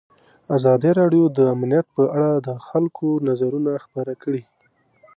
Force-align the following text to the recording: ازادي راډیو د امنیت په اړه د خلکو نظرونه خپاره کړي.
ازادي 0.55 0.91
راډیو 0.99 1.23
د 1.37 1.39
امنیت 1.53 1.85
په 1.95 2.03
اړه 2.15 2.29
د 2.47 2.49
خلکو 2.67 3.07
نظرونه 3.27 3.71
خپاره 3.85 4.13
کړي. 4.23 4.43